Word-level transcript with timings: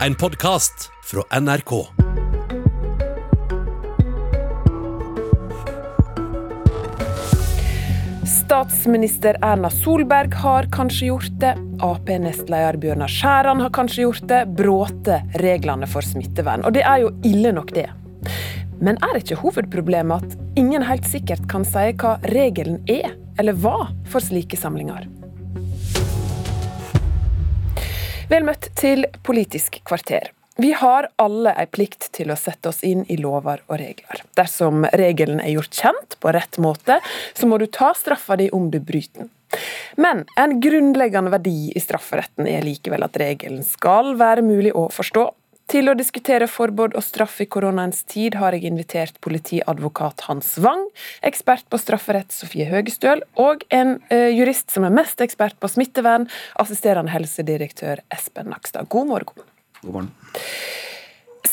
en 0.00 0.14
podkast 0.14 0.90
fra 1.04 1.40
NRK. 1.40 1.86
Statsminister 8.44 9.36
Erna 9.42 9.70
Solberg 9.70 10.34
har 10.34 10.68
kanskje 10.72 11.06
gjort 11.06 11.38
det. 11.40 11.54
Ap-nestleder 11.82 12.76
Bjørnar 12.76 13.08
Skjæran 13.08 13.62
har 13.62 13.72
kanskje 13.74 14.02
gjort 14.02 14.28
det. 14.28 14.42
Bråte 14.58 15.22
reglene 15.42 15.88
for 15.90 16.06
smittevern. 16.06 16.64
Og 16.66 16.74
det 16.74 16.82
er 16.82 17.04
jo 17.04 17.14
ille 17.24 17.54
nok, 17.54 17.74
det. 17.74 17.88
Men 18.82 18.98
er 19.06 19.20
ikke 19.20 19.38
hovedproblemet 19.40 20.26
at 20.26 20.58
ingen 20.58 20.82
helt 20.84 21.06
sikkert 21.08 21.46
kan 21.50 21.66
si 21.66 21.92
hva 22.02 22.18
regelen 22.34 22.82
er, 22.90 23.14
eller 23.38 23.56
var, 23.62 23.92
for 24.10 24.22
slike 24.22 24.58
samlinger? 24.58 25.06
Vel 28.30 28.44
møtt 28.46 28.70
til 28.78 29.04
Politisk 29.26 29.82
kvarter. 29.84 30.30
Vi 30.56 30.70
har 30.78 31.10
alle 31.20 31.50
ei 31.58 31.66
plikt 31.68 32.06
til 32.16 32.30
å 32.32 32.36
sette 32.38 32.70
oss 32.70 32.80
inn 32.86 33.02
i 33.10 33.18
lover 33.20 33.60
og 33.66 33.76
regler. 33.80 34.22
Dersom 34.38 34.86
regelen 34.96 35.42
er 35.42 35.50
gjort 35.56 35.76
kjent 35.76 36.16
på 36.22 36.32
rett 36.32 36.56
måte, 36.62 37.00
så 37.34 37.48
må 37.50 37.58
du 37.60 37.66
ta 37.66 37.90
straffa 37.98 38.38
di 38.40 38.46
om 38.54 38.70
du 38.72 38.78
bryter 38.80 39.26
den. 39.26 39.32
Men 40.00 40.24
en 40.40 40.56
grunnleggende 40.62 41.34
verdi 41.34 41.72
i 41.74 41.82
strafferetten 41.82 42.48
er 42.50 42.64
likevel 42.64 43.04
at 43.06 43.18
regelen 43.20 43.62
skal 43.66 44.14
være 44.18 44.46
mulig 44.46 44.72
å 44.74 44.88
forstå. 44.94 45.26
Til 45.70 45.88
å 45.88 45.94
diskutere 45.96 46.46
forbud 46.50 46.92
og 46.98 47.04
straff 47.04 47.38
i 47.40 47.46
koronaens 47.48 48.02
tid 48.10 48.36
har 48.36 48.52
jeg 48.52 48.68
invitert 48.68 49.16
politiadvokat 49.24 50.26
Hans 50.28 50.54
Wang, 50.60 50.84
ekspert 51.24 51.64
på 51.72 51.80
strafferett 51.80 52.34
Sofie 52.36 52.68
Høgestøl 52.68 53.24
og 53.40 53.64
en 53.72 53.96
uh, 54.12 54.28
jurist 54.28 54.74
som 54.74 54.84
er 54.84 54.92
mest 54.94 55.24
ekspert 55.24 55.56
på 55.60 55.70
smittevern, 55.72 56.28
assisterende 56.60 57.14
helsedirektør 57.14 58.04
Espen 58.12 58.52
Nakstad. 58.52 58.90
God 58.92 59.08
morgen. 59.08 59.46
God 59.80 59.92
morgen. 59.92 60.12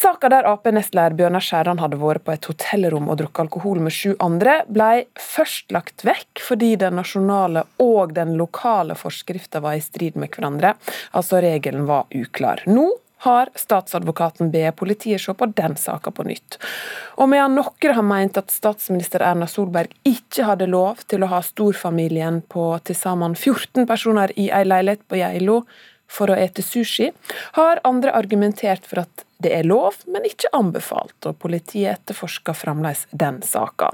Saka 0.02 0.32
der 0.34 0.48
Ap-nestleder 0.50 1.14
Bjørnar 1.14 1.44
Skjæran 1.46 1.80
hadde 1.80 2.00
vært 2.02 2.24
på 2.26 2.34
et 2.34 2.48
hotellrom 2.50 3.08
og 3.12 3.20
drukket 3.20 3.44
alkohol 3.44 3.84
med 3.86 3.94
sju 3.94 4.16
andre, 4.24 4.64
ble 4.66 5.06
først 5.20 5.70
lagt 5.76 6.02
vekk 6.08 6.42
fordi 6.42 6.72
den 6.82 6.98
nasjonale 6.98 7.68
og 7.84 8.16
den 8.18 8.34
lokale 8.40 8.98
forskrifta 8.98 9.62
var 9.62 9.78
i 9.78 9.84
strid 9.86 10.18
med 10.18 10.34
hverandre. 10.34 10.74
Altså 11.14 11.44
regelen 11.46 11.86
var 11.88 12.10
uklar. 12.18 12.66
Nå 12.66 12.88
har 13.26 13.52
statsadvokaten 13.56 14.52
bedt 14.54 14.80
politiet 14.80 15.22
se 15.22 15.34
på 15.38 15.46
den 15.46 15.76
saka 15.78 16.12
på 16.12 16.26
nytt. 16.26 16.58
Og 17.22 17.30
medan 17.30 17.56
noen 17.60 17.96
har 17.98 18.06
meint 18.06 18.40
at 18.40 18.54
statsminister 18.54 19.22
Erna 19.26 19.48
Solberg 19.50 19.94
ikke 20.08 20.48
hadde 20.48 20.70
lov 20.72 21.04
til 21.12 21.22
å 21.22 21.30
ha 21.30 21.44
storfamilien 21.46 22.42
på 22.50 22.66
til 22.88 22.98
sammen 22.98 23.38
14 23.38 23.86
personer 23.90 24.34
i 24.42 24.50
ei 24.50 24.64
leilighet 24.66 25.06
på 25.08 25.22
Geilo, 25.22 25.62
for 26.12 26.32
å 26.32 26.36
ete 26.36 26.64
sushi, 26.66 27.12
har 27.56 27.80
andre 27.88 28.12
argumentert 28.18 28.88
for 28.88 29.06
at 29.06 29.24
det 29.42 29.54
er 29.56 29.66
lov, 29.66 30.02
men 30.12 30.26
ikke 30.28 30.52
anbefalt, 30.54 31.16
og 31.26 31.40
politiet 31.42 31.96
etterforsker 31.96 32.58
fremdeles 32.58 33.08
den 33.12 33.40
saka. 33.46 33.90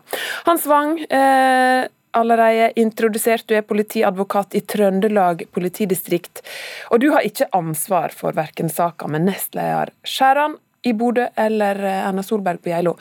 Hans 0.47 0.65
Wang, 0.67 0.97
eh, 0.99 1.87
allerede 2.17 2.71
introdusert, 2.79 3.47
du 3.47 3.55
er 3.57 3.65
politiadvokat 3.65 4.57
i 4.57 4.61
Trøndelag 4.61 5.45
politidistrikt, 5.55 6.43
og 6.91 7.01
du 7.03 7.11
har 7.13 7.25
ikke 7.27 7.49
ansvar 7.55 8.15
for 8.15 8.35
verken 8.37 8.71
saka 8.73 9.09
med 9.11 9.27
nestleder 9.29 9.93
Skjæran 10.07 10.57
i 10.87 10.93
Bodø 10.93 11.27
eller 11.35 11.83
eh, 11.83 12.03
Erna 12.07 12.23
Solberg 12.23 12.61
på 12.63 12.73
Geilo. 12.73 12.97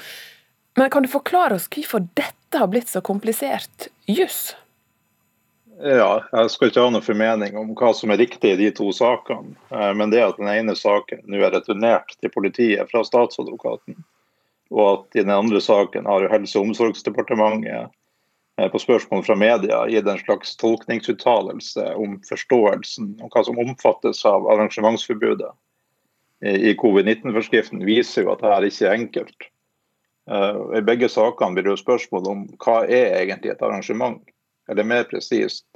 Men 0.77 0.91
kan 0.91 1.03
du 1.03 1.09
forklare 1.09 1.56
oss 1.56 1.69
hvorfor 1.72 2.05
dette 2.14 2.61
har 2.61 2.69
blitt 2.69 2.89
så 2.92 3.00
komplisert 3.00 3.89
juss? 4.06 4.55
Ja, 5.77 6.25
Jeg 6.33 6.50
skal 6.50 6.70
ikke 6.70 6.84
ha 6.87 6.91
noen 6.92 7.05
formening 7.05 7.56
om 7.61 7.75
hva 7.77 7.91
som 7.97 8.12
er 8.12 8.20
riktig 8.22 8.55
i 8.55 8.59
de 8.61 8.70
to 8.72 8.89
sakene. 8.97 9.56
Eh, 9.70 9.92
men 9.97 10.12
det 10.12 10.25
at 10.25 10.41
den 10.41 10.48
ene 10.53 10.77
saken 10.77 11.25
nå 11.28 11.42
er 11.42 11.53
returnert 11.53 12.17
til 12.20 12.33
politiet 12.33 12.89
fra 12.92 13.05
statsadvokaten, 13.05 13.98
og 14.72 14.87
at 14.92 15.20
i 15.20 15.25
den 15.25 15.34
andre 15.37 15.61
saken 15.61 16.09
har 16.09 16.28
Helse- 16.33 16.59
og 16.59 16.70
omsorgsdepartementet 16.70 17.92
på 18.56 18.81
spørsmål 18.81 19.25
fra 19.26 19.34
media 19.36 19.82
gitt 19.91 20.06
en 20.08 20.20
slags 20.22 20.54
tolkningsuttalelse 20.56 21.91
om 22.00 22.14
forståelsen 22.25 23.10
og 23.20 23.34
hva 23.34 23.42
som 23.44 23.58
omfattes 23.60 24.22
av 24.28 24.48
arrangementsforbudet 24.48 25.50
i 26.41 26.72
covid-19-forskriften, 26.81 27.84
viser 27.84 28.25
jo 28.25 28.32
at 28.32 28.42
dette 28.44 28.70
ikke 28.70 28.88
er 28.88 28.97
enkelt. 28.97 29.47
Eh, 30.31 30.78
I 30.78 30.82
begge 30.84 31.08
sakene 31.12 31.56
blir 31.56 31.66
det 31.66 31.75
jo 31.75 31.82
spørsmål 31.84 32.31
om 32.32 32.47
hva 32.62 32.81
er 32.84 33.20
egentlig 33.20 33.53
et 33.53 33.62
arrangement 33.64 34.22
eller 34.70 34.86
mer 34.86 35.06
presist, 35.10 35.66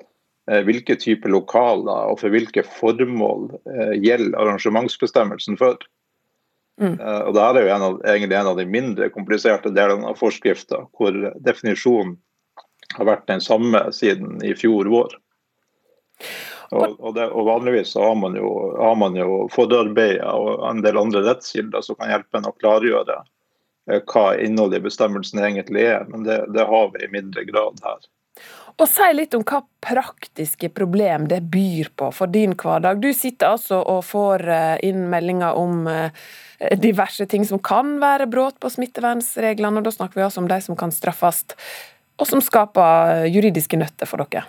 eh, 0.51 0.63
hvilke 0.67 0.97
typer 0.99 1.31
lokaler 1.31 2.11
og 2.11 2.21
for 2.23 2.35
hvilke 2.35 2.65
formål 2.67 3.51
eh, 3.71 3.95
gjelder 4.03 4.39
arrangementsbestemmelsen 4.43 5.59
for. 5.61 5.79
Mm. 6.81 6.97
Eh, 6.97 7.23
og 7.29 7.37
Dette 7.37 7.63
er 7.63 7.69
jo 7.69 7.75
en 7.77 7.87
av, 7.87 8.01
egentlig 8.03 8.41
en 8.41 8.51
av 8.53 8.59
de 8.59 8.67
mindre 8.67 9.11
kompliserte 9.15 9.73
delene 9.77 10.11
av 10.11 10.19
forskrifta, 10.19 10.87
hvor 10.99 11.23
definisjonen 11.45 12.19
har 12.97 13.09
vært 13.09 13.29
den 13.31 13.43
samme 13.45 13.87
siden 13.95 14.41
i 14.45 14.55
fjor 14.59 14.91
vår. 14.91 15.17
Og, 16.71 16.95
og, 17.01 17.15
det, 17.17 17.27
og 17.35 17.47
Vanligvis 17.49 17.97
har 17.99 18.15
man 18.15 18.37
jo, 18.39 18.51
har 18.79 18.95
man 18.99 19.17
jo 19.19 19.47
forarbeider 19.51 20.27
og 20.31 20.63
en 20.69 20.83
del 20.85 21.01
andre 21.01 21.25
rettskilder 21.27 21.83
som 21.83 21.99
kan 21.99 22.13
hjelpe 22.13 22.39
en 22.39 22.51
å 22.51 22.55
klargjøre 22.61 23.19
hva 23.91 24.25
innholdet 24.39 24.79
i 24.79 24.85
bestemmelsen 24.85 25.41
egentlig 25.43 25.89
er, 25.91 26.05
men 26.13 26.23
det, 26.23 26.45
det 26.55 26.67
har 26.69 26.93
vi 26.95 27.05
i 27.05 27.11
mindre 27.11 27.43
grad 27.49 27.81
her. 27.83 28.05
Og 28.81 28.89
Si 28.89 29.09
litt 29.13 29.35
om 29.37 29.43
hva 29.45 29.61
praktiske 29.85 30.71
problem 30.73 31.27
det 31.29 31.43
byr 31.53 31.91
på 31.99 32.09
for 32.15 32.31
din 32.33 32.55
hverdag. 32.57 33.01
Du 33.03 33.11
sitter 33.17 33.57
altså 33.57 33.81
og 33.83 34.05
får 34.09 34.47
eh, 34.49 34.77
inn 34.89 35.09
meldinger 35.13 35.59
om 35.59 35.89
eh, 35.91 36.15
diverse 36.81 37.27
ting 37.29 37.45
som 37.49 37.61
kan 37.61 37.99
være 38.01 38.29
brudd 38.31 38.61
på 38.61 38.71
smittevernreglene, 38.73 39.81
og 39.81 39.89
da 39.89 39.93
snakker 39.93 40.21
vi 40.21 40.25
altså 40.29 40.45
om 40.45 40.49
de 40.49 40.61
som 40.65 40.79
kan 40.81 40.95
straffes, 40.95 41.45
og 42.21 42.29
som 42.29 42.43
skaper 42.45 43.27
juridiske 43.33 43.79
nøtter 43.81 44.09
for 44.09 44.23
dere. 44.23 44.45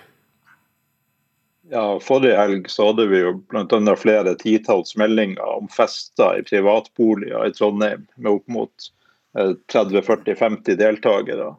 Ja, 1.72 1.86
Forrige 2.04 2.36
helg 2.36 2.66
så 2.68 2.90
hadde 2.90 3.06
vi 3.08 3.22
jo 3.22 3.38
bl.a. 3.48 3.96
flere 3.96 4.34
titalls 4.36 4.98
meldinger 5.00 5.46
om 5.54 5.70
fester 5.72 6.42
i 6.42 6.44
privatboliger 6.44 7.48
i 7.48 7.54
Trondheim 7.56 8.04
med 8.18 8.32
opp 8.34 8.52
mot 8.52 8.90
30-40-50 9.72 10.74
eh, 10.74 10.78
deltakere. 10.82 11.54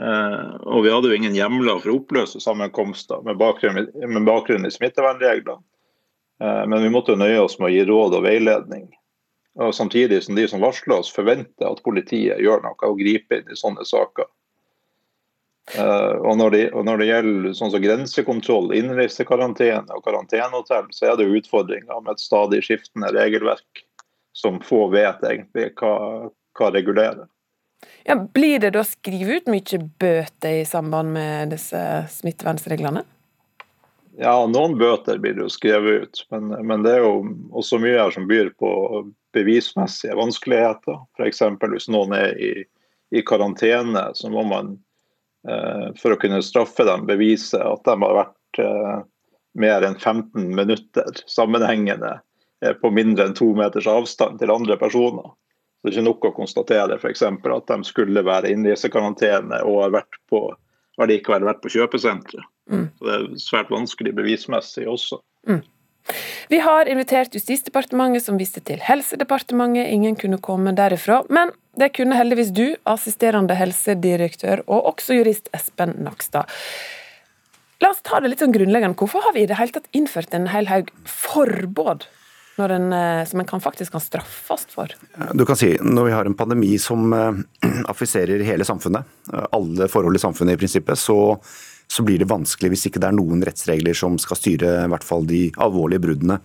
Eh, 0.00 0.50
og 0.68 0.84
vi 0.84 0.92
hadde 0.92 1.08
jo 1.08 1.16
ingen 1.16 1.36
hjemler 1.36 1.80
for 1.80 1.94
å 1.94 1.96
oppløse 2.02 2.42
sammenkomster 2.44 3.24
med 3.24 3.40
bakgrunn, 3.40 3.88
med 3.88 4.28
bakgrunn 4.28 4.68
i 4.68 4.74
smittevernreglene. 4.74 5.64
Eh, 6.44 6.62
men 6.68 6.84
vi 6.84 6.92
måtte 6.92 7.16
nøye 7.16 7.40
oss 7.40 7.56
med 7.56 7.70
å 7.70 7.72
gi 7.72 7.88
råd 7.88 8.18
og 8.18 8.28
veiledning. 8.28 8.90
Og 9.64 9.72
Samtidig 9.76 10.22
som 10.26 10.36
de 10.36 10.44
som 10.48 10.60
varsler 10.60 10.98
oss, 10.98 11.12
forventer 11.12 11.72
at 11.72 11.80
politiet 11.84 12.40
gjør 12.40 12.64
noe 12.64 12.88
og 12.88 13.00
griper 13.00 13.40
inn 13.40 13.52
i 13.52 13.56
sånne 13.56 13.88
saker. 13.88 14.28
Uh, 15.78 16.18
og, 16.18 16.34
når 16.40 16.50
det, 16.50 16.62
og 16.74 16.84
når 16.88 16.98
det, 16.98 17.06
gjelder 17.06 17.52
sånn 17.54 17.70
som 17.70 17.82
grensekontroll, 17.84 18.72
innreisekarantene 18.74 19.94
og 19.94 20.02
karantenehotell, 20.04 20.88
så 20.90 21.12
er 21.12 21.18
det 21.18 21.28
jo 21.28 21.38
utfordringer 21.38 22.02
med 22.02 22.16
et 22.16 22.24
stadig 22.24 22.64
skiftende 22.66 23.12
regelverk 23.14 23.84
som 24.36 24.58
få 24.64 24.88
vet 24.92 25.22
egentlig 25.28 25.70
hva, 25.78 25.94
hva 26.58 26.72
regulerer. 26.74 27.28
Ja, 28.06 28.16
blir 28.16 28.58
det 28.58 28.72
da 28.74 28.82
skrevet 28.86 29.46
ut 29.46 29.50
mye 29.52 29.80
bøter 30.02 30.60
i 30.60 30.66
samband 30.66 31.14
med 31.14 31.54
disse 31.54 31.80
smittevernreglene? 32.10 33.04
Ja, 34.20 34.34
noen 34.46 34.74
bøter 34.78 35.18
blir 35.22 35.36
det 35.38 35.46
jo 35.46 35.52
skrevet 35.52 36.02
ut, 36.02 36.22
men, 36.34 36.50
men, 36.66 36.82
det 36.84 36.98
er 36.98 37.04
jo 37.06 37.22
også 37.56 37.78
mye 37.80 37.96
her 37.96 38.12
som 38.12 38.26
byr 38.28 38.50
på 38.60 38.70
bevismessige 39.32 40.16
vanskeligheter. 40.18 40.98
F.eks. 41.16 41.40
hvis 41.62 41.88
noen 41.92 42.12
er 42.18 42.34
i, 42.36 42.52
i, 43.14 43.22
karantene, 43.24 44.10
så 44.18 44.28
må 44.32 44.44
man 44.50 44.74
for 45.98 46.14
å 46.14 46.18
kunne 46.22 46.42
straffe 46.44 46.84
dem 46.86 47.06
bevise 47.08 47.58
at 47.58 47.82
de 47.88 47.96
har 47.98 48.18
vært 48.18 48.60
eh, 48.62 49.00
mer 49.58 49.82
enn 49.82 49.98
15 49.98 50.54
minutter 50.54 51.22
sammenhengende 51.26 52.20
eh, 52.64 52.72
på 52.72 52.90
mindre 52.90 53.28
enn 53.28 53.36
to 53.36 53.52
meters 53.58 53.88
avstand 53.90 54.40
til 54.40 54.52
andre 54.54 54.78
personer. 54.80 55.32
Det 55.82 55.90
er 55.90 55.96
ikke 55.96 56.06
nok 56.06 56.26
å 56.28 56.34
konstatere 56.36 56.96
f.eks. 56.96 57.24
at 57.26 57.70
de 57.72 57.78
skulle 57.84 58.22
være 58.24 58.52
innreisekarantene 58.54 59.64
og 59.66 59.80
har 59.82 59.96
vært 59.98 60.18
på, 60.30 60.44
har 61.00 61.10
likevel 61.10 61.48
vært 61.48 61.62
på 61.64 61.72
kjøpesenteret. 61.74 62.46
Mm. 62.70 62.86
Så 62.96 63.08
Det 63.08 63.14
er 63.16 63.24
svært 63.42 63.72
vanskelig 63.74 64.14
bevismessig 64.14 64.86
også. 64.88 65.18
Mm. 65.50 65.64
Vi 66.50 66.58
har 66.60 66.88
invitert 66.90 67.34
Justisdepartementet, 67.34 68.24
som 68.24 68.38
viste 68.40 68.60
til 68.64 68.82
Helsedepartementet. 68.82 69.90
Ingen 69.92 70.16
kunne 70.18 70.40
komme 70.42 70.74
derifra. 70.76 71.22
Men 71.32 71.54
det 71.78 71.92
kunne 71.96 72.18
heldigvis 72.18 72.52
du, 72.52 72.74
assisterende 72.88 73.56
helsedirektør 73.56 74.64
og 74.66 74.92
også 74.94 75.20
jurist 75.20 75.48
Espen 75.56 75.94
Nakstad. 76.04 76.50
La 77.82 77.90
oss 77.90 78.02
ta 78.06 78.20
det 78.22 78.30
litt 78.30 78.42
sånn 78.42 78.54
grunnleggende. 78.54 78.98
Hvorfor 78.98 79.24
har 79.24 79.34
vi 79.34 79.46
i 79.46 79.48
det 79.50 79.58
hele 79.58 79.74
tatt 79.74 79.88
innført 79.96 80.34
en 80.36 80.50
hel 80.52 80.68
haug 80.70 80.92
forbud 81.08 82.06
en, 82.62 82.92
eh, 82.92 83.24
som 83.26 83.40
en 83.40 83.46
kan 83.48 83.60
faktisk 83.60 83.92
kan 83.92 84.00
straffes 84.00 84.66
for? 84.70 84.92
Du 85.34 85.44
kan 85.44 85.56
si, 85.56 85.78
Når 85.80 86.04
vi 86.04 86.12
har 86.12 86.24
en 86.24 86.34
pandemi 86.34 86.78
som 86.78 87.12
eh, 87.12 87.32
affiserer 87.92 88.44
hele 88.44 88.64
samfunnet, 88.64 89.02
alle 89.50 89.88
forhold 89.88 90.16
i 90.16 90.22
samfunnet 90.22 90.54
i 90.54 90.60
prinsippet, 90.60 90.98
så, 90.98 91.40
så, 91.92 92.04
blir 92.06 92.22
det 92.22 92.30
vanskelig 92.30 92.72
hvis 92.72 92.86
ikke 92.88 93.02
det 93.02 93.10
er 93.10 93.18
noen 93.18 93.44
rettsregler 93.44 93.96
som 93.96 94.16
skal 94.20 94.40
styre 94.40 94.70
i 94.86 94.92
hvert 94.92 95.04
fall 95.06 95.28
de 95.28 95.44
alvorlige 95.60 96.04
bruddene. 96.06 96.38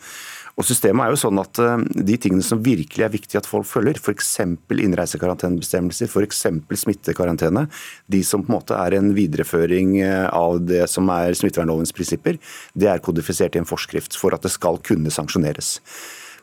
Og 0.57 0.65
Systemet 0.65 1.05
er 1.05 1.13
jo 1.13 1.19
sånn 1.21 1.37
at 1.37 1.59
eh, 1.61 1.83
de 2.09 2.15
tingene 2.17 2.45
som 2.45 2.63
virkelig 2.65 3.03
er 3.05 3.13
viktig 3.13 3.37
at 3.37 3.47
folk 3.49 3.67
følger, 3.69 3.99
f.eks. 4.01 4.31
innreisekarantenebestemmelser, 4.73 6.09
f.eks. 6.09 6.41
smittekarantene, 6.81 7.67
de 8.09 8.21
som 8.25 8.41
på 8.41 8.49
en 8.49 8.57
måte 8.57 8.77
er 8.77 8.97
en 8.97 9.11
videreføring 9.13 9.99
eh, 10.01 10.25
av 10.33 10.57
det 10.65 10.87
som 10.89 11.11
er 11.13 11.37
smittevernlovens 11.37 11.93
prinsipper, 11.93 12.39
det 12.73 12.89
er 12.89 13.03
kodifisert 13.05 13.53
i 13.53 13.61
en 13.61 13.69
forskrift 13.69 14.17
for 14.17 14.33
at 14.33 14.45
det 14.45 14.53
skal 14.55 14.81
kunne 14.81 15.13
sanksjoneres. 15.13 15.75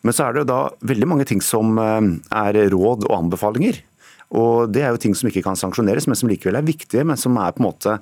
Men 0.06 0.14
så 0.14 0.28
er 0.28 0.36
det 0.36 0.44
jo 0.44 0.50
da 0.52 0.60
veldig 0.86 1.10
mange 1.10 1.26
ting 1.26 1.42
som 1.42 1.74
eh, 1.82 2.12
er 2.38 2.60
råd 2.70 3.08
og 3.08 3.18
anbefalinger. 3.18 3.82
Og 4.34 4.70
Det 4.72 4.82
er 4.82 4.94
jo 4.94 5.02
ting 5.02 5.14
som 5.18 5.28
ikke 5.28 5.42
kan 5.44 5.58
sanksjoneres, 5.58 6.06
men 6.06 6.18
som 6.18 6.30
likevel 6.30 6.58
er 6.58 6.66
viktige, 6.66 7.04
men 7.06 7.18
som 7.20 7.34
er 7.38 7.54
på 7.54 7.62
en 7.62 7.68
måte 7.68 7.98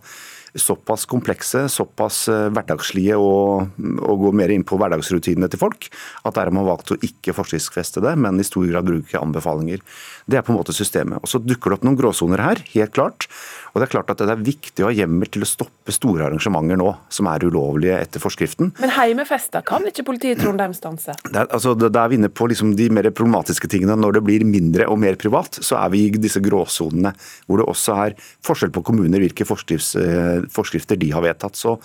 såpass 0.55 1.07
komplekse, 1.09 1.65
såpass 1.73 2.27
eh, 2.29 2.49
hverdagslige 2.53 3.17
og, 3.17 3.73
og 4.05 4.25
går 4.27 4.37
mer 4.37 4.53
inn 4.53 4.65
på 4.69 4.77
hverdagsrutinene 4.81 5.49
til 5.53 5.61
folk, 5.63 5.89
at 6.27 6.37
der 6.37 6.51
har 6.51 6.55
man 6.55 6.69
valgt 6.69 6.93
å 6.93 6.99
ikke 7.01 7.35
forskriftsfeste 7.37 8.03
det, 8.05 8.15
men 8.21 8.41
i 8.41 8.47
stor 8.47 8.67
grad 8.69 8.89
bruke 8.89 9.21
anbefalinger. 9.21 9.81
Det 10.29 10.39
er 10.39 10.45
på 10.45 10.53
en 10.53 10.61
måte 10.61 10.75
systemet. 10.77 11.23
Og 11.23 11.31
Så 11.31 11.41
dukker 11.41 11.73
det 11.73 11.81
opp 11.81 11.87
noen 11.89 11.99
gråsoner 11.99 12.43
her, 12.45 12.63
helt 12.75 12.93
klart. 12.93 13.29
Og 13.73 13.81
Det 13.81 13.89
er 13.89 13.93
klart 13.95 14.13
at 14.13 14.21
det 14.21 14.29
er 14.29 14.45
viktig 14.45 14.85
å 14.85 14.91
ha 14.91 14.95
hjemmel 14.95 15.31
til 15.33 15.47
å 15.47 15.49
stoppe 15.49 15.95
store 15.95 16.27
arrangementer 16.29 16.77
nå, 16.77 16.91
som 17.09 17.29
er 17.33 17.47
ulovlige 17.49 17.97
etter 17.97 18.23
forskriften. 18.23 18.75
Men 18.83 18.93
heimefester 18.93 19.65
kan 19.65 19.87
ikke 19.89 20.05
politiet 20.05 20.37
i 20.37 20.43
Trondheim 20.43 20.77
stanse? 20.77 21.17
Der, 21.33 21.49
altså, 21.49 21.73
er 21.73 22.13
vi 22.13 22.21
inne 22.21 22.29
på 22.29 22.51
liksom 22.51 22.75
de 22.77 22.91
mer 22.93 23.09
problematiske 23.09 23.71
tingene. 23.73 23.97
Når 23.97 24.19
det 24.19 24.25
blir 24.29 24.45
mindre 24.45 24.87
og 24.93 25.01
mer 25.01 25.17
privat, 25.21 25.57
så 25.65 25.81
er 25.81 25.93
vi 25.95 26.05
i 26.07 26.21
disse 26.21 26.43
gråsonene, 26.45 27.15
hvor 27.49 27.63
det 27.63 27.69
også 27.73 27.97
er 28.05 28.17
forskjell 28.45 28.75
på 28.75 28.85
kommuner 28.85 29.23
hvilke 29.25 29.47
eh, 29.49 30.42
forskrifter 30.51 30.99
de 30.99 31.11
har 31.15 31.25
vedtatt. 31.25 31.59
Så 31.59 31.77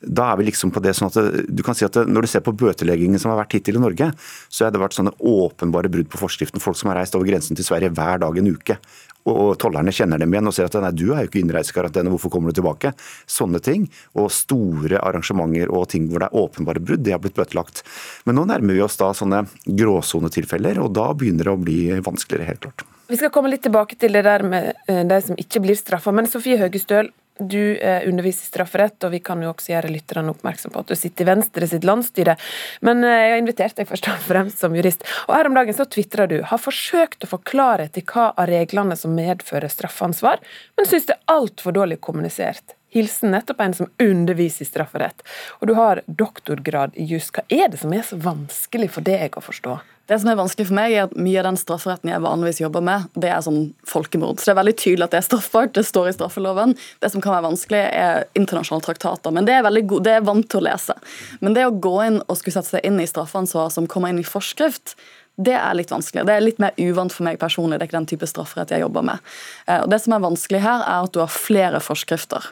da 0.00 0.30
er 0.30 0.40
vi 0.40 0.48
liksom 0.48 0.72
på 0.74 0.82
det 0.82 0.96
sånn 0.96 1.10
at 1.10 1.18
det, 1.18 1.44
du 1.52 1.62
kan 1.66 1.76
si 1.76 1.84
at 1.84 1.94
det, 1.94 2.06
Når 2.08 2.24
du 2.24 2.30
ser 2.32 2.44
på 2.46 2.56
bøteleggingen 2.56 3.20
som 3.20 3.34
har 3.34 3.42
vært 3.42 3.58
hittil 3.58 3.76
i 3.76 3.84
Norge, 3.84 4.10
så 4.48 4.66
har 4.66 4.74
det 4.74 4.80
vært 4.82 4.96
sånne 4.96 5.14
åpenbare 5.20 5.92
brudd 5.92 6.08
på 6.10 6.22
forskriften. 6.22 6.62
Folk 6.62 6.78
som 6.80 6.90
har 6.90 7.00
reist 7.02 7.14
over 7.14 7.28
grensen 7.28 7.58
til 7.58 7.66
Sverige 7.66 7.92
hver 7.94 8.22
dag 8.22 8.38
en 8.40 8.50
uke 8.50 8.80
og 9.28 9.56
tollerne 9.60 9.92
kjenner 9.92 10.20
dem 10.20 10.32
igjen 10.32 10.48
og 10.48 10.54
ser 10.56 10.68
at 10.68 10.76
nei, 10.80 10.92
du 10.96 11.10
er 11.12 11.24
jo 11.24 11.30
ikke 11.30 11.42
innreisekarantene, 11.42 12.12
hvorfor 12.12 12.32
kommer 12.32 12.52
du 12.52 12.60
tilbake? 12.60 12.92
Sånne 13.28 13.60
ting. 13.64 13.86
Og 14.18 14.30
store 14.32 15.00
arrangementer 15.02 15.72
og 15.72 15.88
ting 15.92 16.08
hvor 16.10 16.24
det 16.24 16.30
er 16.30 16.40
åpenbare 16.40 16.82
brudd, 16.82 17.04
det 17.04 17.14
har 17.14 17.22
blitt 17.22 17.36
bøtelagt. 17.38 17.84
Men 18.24 18.38
nå 18.38 18.46
nærmer 18.48 18.76
vi 18.76 18.84
oss 18.84 18.98
da 19.00 19.12
sånne 19.16 19.44
gråsonetilfeller, 19.66 20.80
og 20.82 20.94
da 20.96 21.10
begynner 21.16 21.50
det 21.50 21.54
å 21.54 21.60
bli 21.60 21.80
vanskeligere, 22.00 22.48
helt 22.48 22.64
klart. 22.64 22.86
Vi 23.10 23.18
skal 23.18 23.32
komme 23.34 23.50
litt 23.50 23.64
tilbake 23.66 23.98
til 23.98 24.14
det 24.14 24.22
der 24.22 24.44
med 24.46 24.70
eh, 24.86 25.02
de 25.06 25.18
som 25.24 25.38
ikke 25.38 25.62
blir 25.64 25.78
straffa. 25.78 26.14
Men 26.14 26.30
Sofie 26.30 26.60
Høgestøl, 26.60 27.10
du 27.40 27.76
eh, 27.76 28.08
underviser 28.08 28.44
i 28.44 28.50
strafferett, 28.50 28.98
og 29.04 29.14
vi 29.14 29.20
kan 29.24 29.42
jo 29.42 29.50
også 29.52 29.72
gjøre 29.74 29.92
lytterne 29.92 30.32
oppmerksom 30.34 30.74
på 30.74 30.82
at 30.82 30.90
du 30.92 30.98
sitter 30.98 31.24
i 31.24 31.30
Venstre 31.30 31.68
sitt 31.70 31.86
landsstyre. 31.88 32.36
Men 32.86 33.04
eh, 33.04 33.16
jeg 33.24 33.34
har 33.34 33.42
invitert 33.42 33.78
deg 33.80 33.88
først 33.90 34.10
og 34.12 34.26
fremst 34.26 34.62
som 34.62 34.76
jurist. 34.76 35.06
Og 35.28 35.36
her 35.36 35.50
om 35.50 35.56
dagen 35.58 35.76
så 35.76 35.88
tvitrer 35.88 36.30
du 36.30 36.38
har 36.46 36.60
forsøkt 36.60 37.24
å 37.24 37.30
få 37.30 37.40
klarhet 37.52 37.96
i 37.98 38.04
hva 38.04 38.30
av 38.34 38.50
reglene 38.50 38.98
som 38.98 39.16
medfører 39.16 39.72
straffansvar, 39.72 40.42
men 40.76 40.90
syns 40.90 41.08
det 41.08 41.16
er 41.16 41.34
altfor 41.38 41.76
dårlig 41.76 42.00
kommunisert. 42.04 42.76
Hilsen 42.90 43.30
nettopp 43.30 43.60
en 43.62 43.74
som 43.74 43.90
underviser 44.02 44.64
i 44.64 44.68
strafferett. 44.68 45.22
Og 45.60 45.70
du 45.70 45.76
har 45.78 46.02
doktorgrad 46.06 46.96
i 46.98 47.06
juss. 47.06 47.30
Hva 47.30 47.44
er 47.46 47.70
det 47.70 47.78
som 47.78 47.94
er 47.94 48.02
så 48.06 48.18
vanskelig 48.18 48.90
for 48.96 49.06
deg 49.06 49.38
å 49.38 49.44
forstå? 49.44 49.78
Det 50.10 50.16
som 50.18 50.26
er 50.32 50.38
vanskelig 50.40 50.66
for 50.66 50.74
meg, 50.74 50.90
er 50.90 51.04
at 51.06 51.12
mye 51.14 51.38
av 51.38 51.44
den 51.46 51.58
strafferetten 51.60 52.10
jeg 52.10 52.22
vanligvis 52.24 52.58
jobber 52.64 52.82
med, 52.82 53.04
det 53.14 53.28
er 53.30 53.44
sånn 53.46 53.68
folkemord. 53.86 54.40
Så 54.40 54.48
det 54.48 54.54
er 54.56 54.58
veldig 54.58 54.74
tydelig 54.80 55.06
at 55.06 55.12
det 55.14 55.20
er 55.20 55.26
straffbart, 55.28 55.70
det 55.76 55.84
står 55.86 56.08
i 56.10 56.14
straffeloven. 56.16 56.74
Det 56.98 57.12
som 57.12 57.22
kan 57.22 57.36
være 57.36 57.46
vanskelig, 57.46 57.82
er 57.94 58.24
internasjonale 58.34 58.88
traktater, 58.88 59.36
men 59.36 59.46
det 59.46 59.54
er, 59.54 59.70
god, 59.92 60.02
det 60.08 60.16
er 60.16 60.26
vant 60.26 60.48
til 60.50 60.58
å 60.58 60.66
lese. 60.66 60.96
Men 61.38 61.54
det 61.54 61.68
å 61.68 61.76
gå 61.86 61.94
inn 62.08 62.18
og 62.24 62.40
skulle 62.40 62.58
sette 62.58 62.72
seg 62.74 62.90
inn 62.90 62.98
i 62.98 63.06
straffansvar 63.06 63.70
som 63.70 63.86
kommer 63.90 64.10
inn 64.10 64.18
i 64.18 64.26
forskrift, 64.26 64.96
det 65.40 65.54
er 65.54 65.78
litt 65.78 65.94
vanskelig. 65.94 66.26
Det 66.26 66.34
er 66.34 66.42
litt 66.42 66.58
mer 66.60 66.74
uvant 66.76 67.14
for 67.14 67.24
meg 67.28 67.38
personlig. 67.40 67.78
Det 67.78 67.86
er 67.86 67.92
ikke 67.92 68.00
den 68.00 68.10
type 68.10 68.28
strafferett 68.28 68.74
jeg 68.74 68.82
jobber 68.82 69.06
med. 69.12 69.30
Eh, 69.70 69.78
og 69.84 69.92
Det 69.94 70.00
som 70.02 70.16
er 70.16 70.26
vanskelig 70.26 70.64
her, 70.66 70.82
er 70.82 71.06
at 71.06 71.14
du 71.14 71.22
har 71.22 71.30
flere 71.32 71.80
forskrifter. 71.80 72.50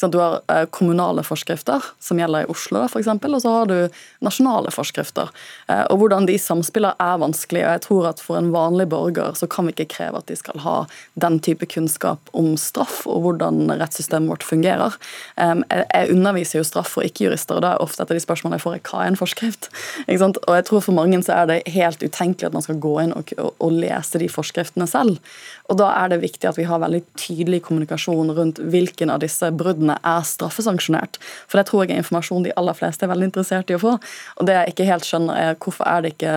Du 0.00 0.18
har 0.18 0.40
eh, 0.52 0.64
kommunale 0.70 1.24
forskrifter, 1.26 1.84
som 2.00 2.20
gjelder 2.20 2.46
i 2.46 2.50
Oslo 2.52 2.84
f.eks., 2.86 3.08
og 3.08 3.40
så 3.42 3.52
har 3.52 3.70
du 3.70 3.76
nasjonale 4.24 4.72
forskrifter. 4.74 5.32
Eh, 5.68 5.84
og 5.90 6.00
Hvordan 6.00 6.28
de 6.28 6.38
samspiller 6.40 6.96
er 7.02 7.20
vanskelig. 7.22 7.64
og 7.64 7.72
jeg 7.72 7.84
tror 7.86 8.08
at 8.10 8.20
For 8.20 8.38
en 8.38 8.52
vanlig 8.54 8.88
borger 8.88 9.34
så 9.34 9.46
kan 9.46 9.66
vi 9.66 9.74
ikke 9.74 9.94
kreve 9.96 10.18
at 10.18 10.28
de 10.30 10.36
skal 10.36 10.60
ha 10.64 10.76
den 11.14 11.38
type 11.40 11.66
kunnskap 11.66 12.30
om 12.32 12.56
straff 12.56 13.06
og 13.06 13.22
hvordan 13.24 13.70
rettssystemet 13.70 14.30
vårt 14.30 14.46
fungerer. 14.46 14.96
Jeg 15.36 16.10
underviser 16.12 16.60
jo 16.60 16.66
straff 16.66 16.94
for 16.96 17.06
ikke-jurister, 17.06 17.58
og 17.58 17.64
da 17.64 17.74
er 17.74 17.82
ofte 17.82 18.02
et 18.02 18.10
av 18.10 18.16
de 18.16 18.22
spørsmålene 18.22 18.58
jeg 18.58 18.64
får, 18.64 18.76
er 18.78 18.90
hva 18.90 19.02
er 19.02 19.12
en 19.12 19.18
forskrift? 19.20 19.70
Og 20.46 20.54
jeg 20.54 20.64
tror 20.68 20.82
For 20.84 20.94
mange 20.94 21.18
så 21.24 21.32
er 21.40 21.46
det 21.48 21.74
helt 21.74 22.02
utenkelig 22.02 22.48
at 22.48 22.54
man 22.54 22.64
skal 22.64 22.78
gå 22.82 22.94
inn 23.02 23.14
og, 23.16 23.32
og 23.36 23.72
lese 23.72 24.20
de 24.20 24.28
forskriftene 24.30 24.86
selv. 24.90 25.18
Og 25.66 25.78
Da 25.80 25.88
er 25.98 26.12
det 26.12 26.20
viktig 26.22 26.46
at 26.48 26.58
vi 26.58 26.66
har 26.68 26.78
veldig 26.82 27.02
tydelig 27.18 27.62
kommunikasjon 27.66 28.30
rundt 28.36 28.60
hvilken 28.62 29.10
av 29.10 29.20
disse 29.24 29.50
bruddene 29.50 29.98
er 29.98 30.22
straffesanksjonert. 30.22 31.18
For 31.50 31.58
det 31.58 31.66
tror 31.70 31.84
jeg 31.84 31.96
er 31.96 32.04
informasjon 32.04 32.46
de 32.46 32.54
aller 32.56 32.76
fleste 32.78 33.06
er 33.06 33.10
veldig 33.10 33.30
interessert 33.32 33.72
i 33.72 33.78
å 33.78 33.82
få. 33.82 33.96
Og 34.36 34.46
det 34.46 34.54
jeg 34.54 34.74
ikke 34.74 34.90
helt 34.92 35.08
skjønner 35.08 35.40
er 35.42 35.58
hvorfor 35.58 35.88
er 35.90 36.04
det 36.04 36.14
ikke 36.14 36.36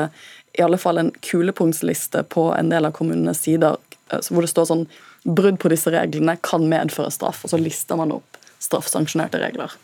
i 0.57 0.65
alle 0.65 0.79
fall 0.81 0.97
en 0.97 1.11
kulepunktsliste 1.21 2.23
på 2.33 2.49
en 2.55 2.73
del 2.73 2.89
av 2.89 2.95
kommunenes 2.97 3.43
sider 3.45 3.77
eh, 4.09 4.19
hvor 4.31 4.41
det 4.41 4.51
står 4.51 4.71
sånn 4.71 4.85
brudd 5.29 5.59
på 5.61 5.69
disse 5.69 5.91
reglene 5.93 6.37
kan 6.41 6.65
medføre 6.71 7.11
straff, 7.13 7.43
og 7.43 7.51
så 7.53 7.59
lister 7.61 7.99
man 7.99 8.15
opp 8.15 8.39
straffesanksjonerte 8.63 9.41
regler. 9.41 9.75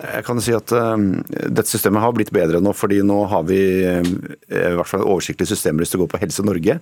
Jeg 0.00 0.24
kan 0.26 0.40
si 0.42 0.54
at 0.56 0.72
uh, 0.74 0.96
Dette 1.28 1.68
systemet 1.68 2.02
har 2.02 2.14
blitt 2.16 2.32
bedre 2.34 2.62
nå, 2.64 2.72
fordi 2.74 3.02
nå 3.06 3.18
har 3.30 3.44
vi 3.46 3.60
uh, 3.84 4.00
i 4.02 4.74
hvert 4.78 4.88
fall 4.88 5.04
oversiktlig 5.04 5.50
systemer 5.50 5.84
hvis 5.84 5.94
du 5.94 6.00
går 6.00 6.10
på 6.10 6.22
Helse 6.22 6.44
Norge. 6.46 6.78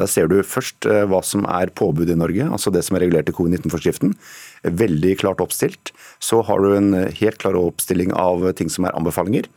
Der 0.00 0.10
ser 0.10 0.30
du 0.30 0.40
først 0.42 0.88
uh, 0.88 1.04
hva 1.10 1.20
som 1.26 1.46
er 1.46 1.74
påbud 1.76 2.10
i 2.10 2.18
Norge, 2.18 2.48
altså 2.48 2.72
det 2.74 2.82
som 2.86 2.96
er 2.96 3.04
regulert 3.06 3.30
i 3.30 3.36
covid-19-forskriften. 3.36 4.16
Veldig 4.64 5.14
klart 5.22 5.44
oppstilt. 5.44 5.94
Så 6.24 6.42
har 6.48 6.64
du 6.64 6.74
en 6.74 6.92
helt 7.06 7.40
klar 7.42 7.58
oppstilling 7.60 8.14
av 8.16 8.48
ting 8.58 8.72
som 8.72 8.88
er 8.88 8.96
anbefalinger. 8.96 9.50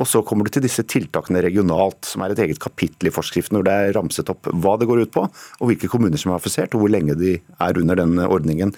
Og 0.00 0.08
så 0.08 0.22
kommer 0.24 0.46
du 0.46 0.54
til 0.54 0.64
disse 0.64 0.84
tiltakene 0.88 1.42
regionalt, 1.44 2.06
som 2.08 2.22
er 2.24 2.32
et 2.32 2.40
eget 2.46 2.60
kapittel 2.62 3.10
i 3.10 3.12
forskriften, 3.12 3.58
hvor 3.58 3.66
det 3.66 3.74
er 3.74 3.94
ramset 3.96 4.30
opp 4.32 4.48
hva 4.48 4.76
det 4.80 4.88
går 4.88 5.04
ut 5.04 5.12
på, 5.12 5.26
og 5.26 5.68
hvilke 5.68 5.90
kommuner 5.92 6.20
som 6.20 6.32
er 6.32 6.38
affisert, 6.38 6.72
og 6.72 6.84
hvor 6.84 6.92
lenge 6.92 7.16
de 7.20 7.34
er 7.36 7.80
under 7.80 7.98
den 8.00 8.16
ordningen. 8.24 8.72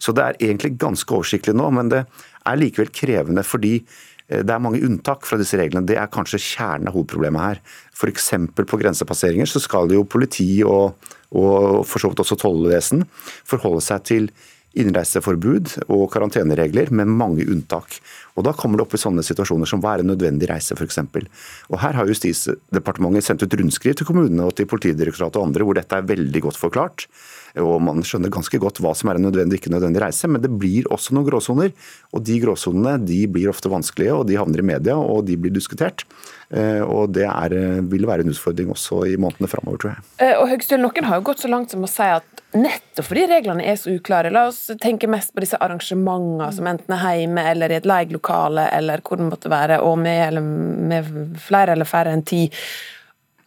Så 0.00 0.14
det 0.16 0.24
er 0.24 0.38
egentlig 0.38 0.76
ganske 0.80 1.16
oversiktlig 1.16 1.56
nå, 1.58 1.66
men 1.74 1.90
det 1.92 2.04
er 2.46 2.60
likevel 2.60 2.92
krevende 2.94 3.44
fordi 3.46 3.76
eh, 3.80 4.42
det 4.42 4.54
er 4.54 4.62
mange 4.62 4.82
unntak 4.86 5.26
fra 5.28 5.38
disse 5.40 5.58
reglene. 5.60 5.86
Det 5.88 5.98
er 6.00 6.12
kanskje 6.12 6.42
kjernen 6.42 6.90
av 6.90 6.96
hovedproblemet 6.96 7.46
her. 7.46 7.64
F.eks. 7.96 8.30
på 8.56 8.80
grensepasseringer 8.80 9.50
så 9.50 9.62
skal 9.62 9.92
jo 9.94 10.06
politi 10.08 10.62
og, 10.66 11.10
og 11.36 11.82
for 11.88 12.02
så 12.02 12.12
vidt 12.12 12.24
også 12.24 12.40
tollvesen 12.40 13.04
forholde 13.48 13.84
seg 13.84 14.08
til 14.08 14.32
innreiseforbud 14.78 15.72
og 15.90 16.04
karanteneregler 16.12 16.92
med 16.94 17.10
mange 17.10 17.46
unntak. 17.50 17.98
Og 18.38 18.44
Da 18.46 18.52
kommer 18.54 18.78
det 18.78 18.86
opp 18.86 18.94
i 18.94 19.02
sånne 19.02 19.24
situasjoner 19.26 19.66
som 19.66 19.82
hva 19.82 19.96
er 19.96 20.04
en 20.04 20.12
nødvendig 20.12 20.48
reise 20.50 20.76
f.eks. 20.76 21.00
Og 21.68 21.80
Her 21.82 21.98
har 21.98 22.06
Justisdepartementet 22.06 23.26
sendt 23.26 23.42
ut 23.42 23.58
rundskriv 23.58 23.98
til 23.98 24.06
kommunene 24.06 24.46
og 24.46 24.54
til 24.56 24.70
Politidirektoratet 24.70 25.40
og 25.40 25.48
andre 25.48 25.66
hvor 25.66 25.78
dette 25.78 25.98
er 25.98 26.06
veldig 26.06 26.44
godt 26.46 26.60
forklart 26.60 27.08
og 27.58 27.80
man 27.82 28.04
skjønner 28.06 28.32
ganske 28.32 28.60
godt 28.62 28.80
hva 28.82 28.92
som 28.96 29.10
er 29.10 29.18
en 29.18 29.26
nødvendig 29.28 29.60
ikke 29.60 29.72
nødvendig 29.72 30.02
reise. 30.04 30.30
Men 30.30 30.44
det 30.44 30.52
blir 30.60 30.88
også 30.92 31.16
noen 31.16 31.28
gråsoner, 31.28 31.72
og 32.14 32.24
de 32.26 32.38
gråsonene 32.42 32.98
de 33.02 33.22
blir 33.30 33.50
ofte 33.50 33.72
vanskelige, 33.72 34.14
og 34.14 34.28
de 34.30 34.38
havner 34.40 34.62
i 34.62 34.68
media, 34.72 34.98
og 34.98 35.24
de 35.28 35.38
blir 35.40 35.54
diskutert. 35.54 36.06
Eh, 36.50 36.82
og 36.82 37.12
det 37.14 37.26
er, 37.28 37.56
vil 37.90 38.06
være 38.10 38.26
en 38.26 38.32
utfordring 38.32 38.72
også 38.74 39.04
i 39.10 39.16
månedene 39.20 39.50
framover, 39.50 39.82
tror 39.82 39.92
jeg. 39.94 40.06
Eh, 40.26 40.36
og 40.36 40.48
Høgstøl, 40.50 40.82
Noen 40.82 41.06
har 41.10 41.20
jo 41.20 41.26
gått 41.30 41.44
så 41.44 41.50
langt 41.50 41.74
som 41.74 41.86
å 41.86 41.90
si 41.90 42.06
at 42.10 42.44
nettopp 42.50 43.06
fordi 43.06 43.26
reglene 43.30 43.66
er 43.70 43.76
så 43.78 43.94
uklare, 43.94 44.32
la 44.34 44.48
oss 44.48 44.64
tenke 44.82 45.06
mest 45.10 45.30
på 45.34 45.44
disse 45.44 45.58
arrangementene 45.62 46.48
som 46.54 46.66
enten 46.66 46.96
er 46.96 47.20
hjemme 47.20 47.44
eller 47.52 47.70
i 47.70 47.78
et 47.78 47.86
leid 47.86 48.14
lokale, 48.14 48.66
eller 48.74 49.04
hvor 49.06 49.20
det 49.20 49.28
måtte 49.28 49.52
være, 49.52 49.78
og 49.86 50.00
med, 50.02 50.40
med 50.90 51.12
flere 51.42 51.76
eller 51.76 51.88
færre 51.88 52.16
enn 52.16 52.26
ti 52.26 52.48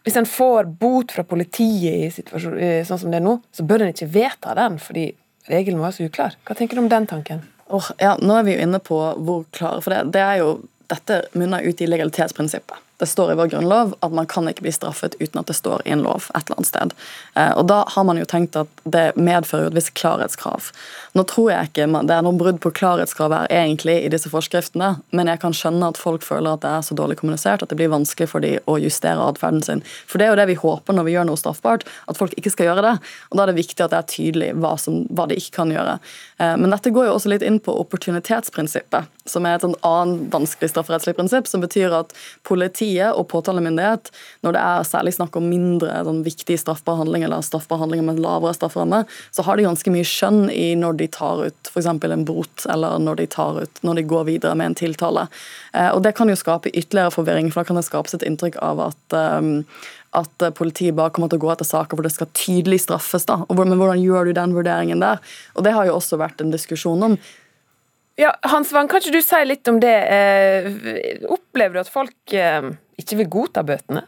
hvis 0.04 0.16
en 0.20 0.28
får 0.28 0.68
bot 0.80 1.12
fra 1.16 1.24
politiet 1.24 2.20
i 2.20 2.84
sånn 2.84 3.00
som 3.00 3.10
det 3.10 3.18
er 3.18 3.24
nå, 3.24 3.38
så 3.56 3.64
bør 3.64 3.86
en 3.86 3.94
ikke 3.94 4.10
vedta 4.12 4.54
den, 4.58 4.76
fordi 4.82 5.08
regelen 5.48 5.80
var 5.80 5.94
så 5.96 6.06
uklar. 6.08 6.36
Hva 6.44 6.56
tenker 6.58 6.76
du 6.76 6.84
om 6.84 6.90
den 6.92 7.08
tanken? 7.08 7.40
Oh, 7.72 7.86
ja, 7.98 8.12
nå 8.20 8.36
er 8.36 8.44
vi 8.44 8.54
jo 8.54 8.64
inne 8.66 8.80
på 8.84 8.98
hvor 9.24 9.46
klare 9.56 9.80
For 9.80 9.94
det, 9.94 10.12
det 10.12 10.20
er 10.20 10.42
jo, 10.42 10.50
dette 10.92 11.22
munner 11.32 11.64
ut 11.64 11.80
i 11.80 11.88
legalitetsprinsippet. 11.88 12.76
Det 12.98 13.06
står 13.10 13.32
i 13.32 13.34
vår 13.34 13.50
grunnlov 13.50 13.94
at 14.06 14.12
man 14.14 14.26
kan 14.30 14.46
ikke 14.48 14.62
bli 14.62 14.72
straffet 14.72 15.16
uten 15.18 15.40
at 15.40 15.48
det 15.50 15.56
står 15.58 15.82
i 15.84 15.90
en 15.90 16.04
lov 16.04 16.28
et 16.30 16.46
eller 16.46 16.60
annet 16.60 16.68
sted. 16.68 16.94
Eh, 17.34 17.50
og 17.58 17.66
Da 17.66 17.82
har 17.90 18.04
man 18.06 18.20
jo 18.20 18.26
tenkt 18.28 18.54
at 18.56 18.70
det 18.84 19.16
medfører 19.18 19.72
et 19.72 19.74
visst 19.74 19.94
klarhetskrav. 19.98 20.70
Nå 21.18 21.24
tror 21.30 21.50
jeg 21.50 21.70
ikke 21.70 21.88
det 22.06 22.14
er 22.14 22.22
noe 22.26 22.38
brudd 22.38 22.60
på 22.62 22.70
klarhetskravet 22.78 23.44
her 23.44 23.64
egentlig 23.64 23.96
i 24.04 24.12
disse 24.12 24.30
forskriftene, 24.30 24.94
men 25.10 25.30
jeg 25.30 25.42
kan 25.42 25.56
skjønne 25.56 25.90
at 25.90 25.98
folk 25.98 26.22
føler 26.22 26.54
at 26.54 26.62
det 26.62 26.70
er 26.70 26.86
så 26.86 26.94
dårlig 26.98 27.18
kommunisert 27.18 27.64
at 27.66 27.72
det 27.72 27.78
blir 27.80 27.90
vanskelig 27.92 28.30
for 28.30 28.44
dem 28.44 28.62
å 28.70 28.78
justere 28.78 29.26
atferden 29.26 29.62
sin. 29.66 29.82
For 30.06 30.22
det 30.22 30.28
er 30.28 30.34
jo 30.34 30.40
det 30.42 30.48
vi 30.52 30.58
håper 30.62 30.94
når 30.94 31.08
vi 31.08 31.16
gjør 31.16 31.28
noe 31.30 31.40
straffbart, 31.40 31.86
at 32.06 32.20
folk 32.20 32.36
ikke 32.38 32.54
skal 32.54 32.70
gjøre 32.70 32.86
det. 32.86 32.94
Og 33.30 33.38
da 33.38 33.44
er 33.44 33.52
det 33.52 33.58
viktig 33.58 33.82
at 33.82 33.94
det 33.94 34.00
er 34.00 34.10
tydelig 34.14 34.52
hva, 34.62 34.76
som, 34.78 35.02
hva 35.10 35.26
de 35.30 35.38
ikke 35.40 35.56
kan 35.58 35.74
gjøre. 35.74 35.98
Eh, 36.38 36.54
men 36.62 36.70
dette 36.70 36.94
går 36.94 37.08
jo 37.08 37.18
også 37.18 37.34
litt 37.34 37.46
inn 37.46 37.58
på 37.58 37.74
opportunitetsprinsippet, 37.82 39.10
som 39.26 39.46
er 39.48 39.58
et 39.58 39.66
annet 39.66 40.30
vanskelig 40.30 40.70
strafferettslig 40.70 41.16
prinsipp, 41.18 41.50
som 41.50 41.64
betyr 41.64 41.94
at 42.02 42.14
politi 42.46 42.83
politiet 42.84 43.16
og 43.16 43.28
påtalemyndighet, 43.28 44.10
når 44.42 44.52
det 44.52 44.60
er 44.60 44.84
særlig 44.84 45.14
snakk 45.14 45.36
om 45.36 45.48
mindre 45.48 46.04
sånn, 46.04 46.22
viktige 46.24 46.58
straffbehandling 46.60 47.24
eller 47.24 47.42
straffbehandlinger 47.42 48.04
med 48.04 48.20
lavere 48.20 48.54
strafferamme, 48.54 49.04
så 49.32 49.42
har 49.42 49.56
de 49.56 49.64
ganske 49.64 49.90
mye 49.90 50.04
skjønn 50.04 50.50
i 50.50 50.74
når 50.76 50.98
de 50.98 51.08
tar 51.08 51.46
ut 51.46 51.70
f.eks. 51.70 51.86
en 51.86 52.24
bot, 52.24 52.66
eller 52.68 52.98
når 52.98 53.16
de, 53.16 53.26
tar 53.26 53.62
ut, 53.62 53.82
når 53.82 53.94
de 53.94 54.06
går 54.08 54.24
videre 54.24 54.54
med 54.54 54.72
en 54.72 54.74
tiltale. 54.74 55.28
Eh, 55.72 55.90
og 55.90 56.02
Det 56.02 56.14
kan 56.14 56.28
jo 56.28 56.36
skape 56.36 56.72
ytterligere 56.72 57.14
forvirring, 57.14 57.50
for 57.52 57.62
da 57.62 57.68
kan 57.68 57.80
det 57.80 57.88
skapes 57.88 58.14
et 58.14 58.26
inntrykk 58.26 58.60
av 58.62 58.90
at 58.90 59.16
um, 59.16 59.64
at 60.14 60.44
politiet 60.54 60.94
bare 60.94 61.10
kommer 61.10 61.26
til 61.26 61.40
å 61.40 61.42
gå 61.42 61.48
etter 61.50 61.66
saker 61.66 61.98
hvor 61.98 62.06
det 62.06 62.12
skal 62.14 62.28
tydelig 62.38 62.84
straffes. 62.84 63.24
da, 63.26 63.40
Men 63.50 63.74
hvordan 63.74 63.98
gjør 63.98 64.28
du 64.28 64.36
den 64.36 64.54
vurderingen 64.54 65.00
der? 65.02 65.18
Og 65.56 65.64
Det 65.64 65.72
har 65.74 65.88
jo 65.88 65.96
også 65.96 66.20
vært 66.20 66.40
en 66.40 66.54
diskusjon 66.54 67.02
om. 67.02 67.16
Ja, 68.16 68.36
Hans 68.42 68.72
Wang, 68.72 68.88
kan 68.88 69.02
ikke 69.02 69.16
du 69.16 69.22
si 69.22 69.40
litt 69.42 69.68
om 69.68 69.80
det? 69.82 69.94
Eh, 70.14 70.66
opplever 71.26 71.74
du 71.74 71.80
at 71.82 71.90
folk 71.90 72.34
eh, 72.34 72.68
ikke 73.00 73.18
vil 73.18 73.30
godta 73.30 73.64
bøtene? 73.66 74.04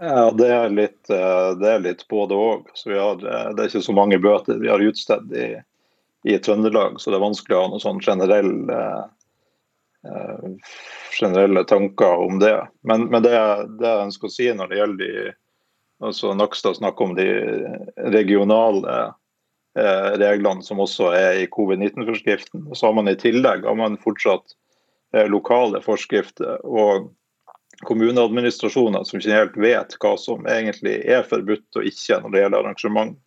Ja, 0.00 0.30
Det 0.36 0.48
er 0.52 0.72
litt, 0.72 1.02
eh, 1.12 1.50
det 1.60 1.68
er 1.74 1.84
litt 1.84 2.06
både 2.08 2.36
òg. 2.36 2.70
Det 2.80 2.96
er 2.96 3.66
ikke 3.66 3.84
så 3.84 3.96
mange 3.96 4.20
bøter 4.24 4.60
vi 4.62 4.72
har 4.72 4.84
utstedt 4.84 5.28
i, 5.36 5.50
i, 6.24 6.38
Trøndelag, 6.40 6.96
så 7.00 7.12
det 7.12 7.20
er 7.20 7.26
vanskelig 7.26 7.58
å 7.58 7.60
ha 7.66 7.68
noen 7.74 7.84
sånn 7.84 8.00
generelle, 8.04 8.80
generelle 11.16 11.64
tanker 11.68 12.24
om 12.24 12.40
det. 12.40 12.56
Men, 12.88 13.08
men 13.12 13.24
det, 13.24 13.36
det, 13.76 13.84
jeg 13.84 14.08
ønsker 14.08 14.30
å 14.30 14.32
si 14.32 14.48
når 14.48 14.72
det 14.72 14.80
gjelder 14.80 15.04
de 15.04 15.36
altså 16.06 16.32
Nakstad 16.36 16.76
snakker 16.76 17.04
om 17.04 17.14
de 17.16 17.28
regionale 18.12 18.96
reglene 19.76 20.64
som 20.64 20.80
også 20.80 21.10
er 21.16 21.42
i 21.42 21.50
covid-19-forskriften. 21.52 22.68
Så 22.74 22.86
har 22.86 22.96
man 22.96 23.08
i 23.08 23.16
tillegg 23.18 23.66
har 23.66 23.76
man 23.78 23.98
fortsatt 24.00 24.56
eh, 25.14 25.26
lokale 25.28 25.82
forskrifter 25.84 26.62
og 26.64 27.10
kommuneadministrasjoner 27.84 29.04
som 29.04 29.20
ikke 29.20 29.36
helt 29.36 29.58
vet 29.60 29.96
hva 30.00 30.14
som 30.20 30.48
egentlig 30.48 30.96
er 31.04 31.26
forbudt 31.28 31.76
og 31.76 31.88
ikke 31.90 32.22
når 32.22 32.32
det 32.32 32.42
gjelder 32.42 32.62
arrangement 32.62 33.18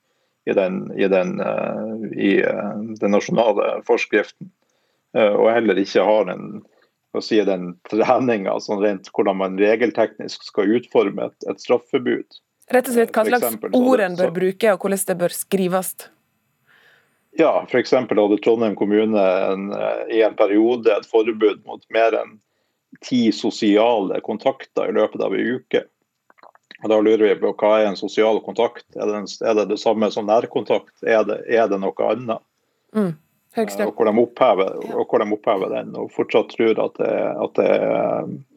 i 0.50 0.56
den, 0.58 0.82
i 0.98 1.10
den, 1.12 1.38
eh, 1.44 1.94
i 2.18 2.34
den 2.98 3.14
nasjonale 3.14 3.80
forskriften. 3.88 4.52
Og 5.10 5.48
heller 5.50 5.78
ikke 5.82 6.04
har 6.06 6.28
den, 6.30 6.60
si, 7.26 7.40
den 7.42 7.72
treninga 7.90 8.54
sånn 8.62 8.78
rent 8.84 9.08
hvordan 9.10 9.40
man 9.40 9.56
regelteknisk 9.58 10.44
skal 10.46 10.70
utforme 10.78 11.32
et, 11.32 11.48
et 11.50 11.64
straffebud. 11.64 12.38
Rett 12.70 12.92
og 12.92 12.94
slett 12.94 13.16
hva 13.16 13.26
slags 13.26 13.74
ord 13.74 14.04
en 14.06 14.18
bør 14.20 14.34
bruke, 14.36 14.74
og 14.76 14.86
hvordan 14.86 15.02
det 15.10 15.16
bør 15.18 15.34
skrives? 15.34 15.96
Ja, 17.38 17.66
f.eks. 17.70 17.92
hadde 17.94 18.38
Trondheim 18.44 18.76
kommune 18.76 19.22
en, 19.22 19.72
eh, 19.74 20.18
i 20.18 20.22
en 20.26 20.36
periode 20.36 20.92
et 20.92 21.08
forbud 21.10 21.62
mot 21.66 21.84
mer 21.94 22.18
enn 22.18 22.38
ti 23.06 23.30
sosiale 23.32 24.18
kontakter 24.26 24.90
i 24.90 24.96
løpet 24.98 25.22
av 25.22 25.36
en 25.36 25.56
uke. 25.60 25.84
Og 26.84 26.90
Da 26.90 27.00
lurer 27.04 27.28
vi 27.28 27.36
på 27.42 27.54
hva 27.60 27.74
er 27.80 27.90
en 27.90 28.00
sosial 28.00 28.40
kontakt? 28.44 28.86
Er 28.96 29.10
det, 29.10 29.24
er 29.44 29.58
det, 29.58 29.70
det 29.74 29.80
samme 29.82 30.10
som 30.12 30.30
nærkontakt? 30.30 30.96
Er 31.04 31.26
det, 31.28 31.42
er 31.52 31.68
det 31.68 31.82
noe 31.84 32.08
annet? 32.08 32.46
Mm. 32.96 33.14
Eh, 33.58 33.88
og 33.88 33.96
hvor, 33.98 34.06
de 34.06 34.22
opphever, 34.22 34.76
og 34.94 35.10
hvor 35.10 35.22
de 35.24 35.34
opphever 35.34 35.72
den, 35.74 35.96
og 35.98 36.12
fortsatt 36.14 36.52
tror 36.54 36.80
at 36.86 37.00
det, 37.02 37.14
at 37.46 37.56
det, 37.58 37.70